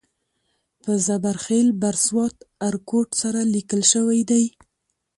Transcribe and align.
په 0.83 0.91
زبر 1.07 1.35
خېل 1.45 1.67
بر 1.81 1.95
سوات 2.05 2.35
ارکوټ 2.69 3.07
سره 3.21 3.39
لیکل 3.55 3.81
شوی 3.93 4.21
دی. 4.29 4.45